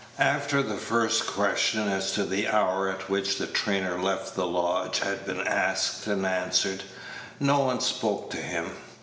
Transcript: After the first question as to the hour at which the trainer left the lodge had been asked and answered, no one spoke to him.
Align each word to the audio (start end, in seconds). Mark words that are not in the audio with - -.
After 0.17 0.63
the 0.63 0.77
first 0.77 1.27
question 1.27 1.87
as 1.87 2.11
to 2.13 2.25
the 2.25 2.47
hour 2.47 2.89
at 2.89 3.07
which 3.07 3.37
the 3.37 3.45
trainer 3.45 3.99
left 4.01 4.33
the 4.33 4.47
lodge 4.47 4.97
had 4.97 5.27
been 5.27 5.41
asked 5.45 6.07
and 6.07 6.25
answered, 6.25 6.81
no 7.39 7.59
one 7.59 7.81
spoke 7.81 8.31
to 8.31 8.37
him. 8.37 8.71